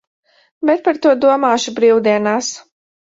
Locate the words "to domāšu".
1.03-1.73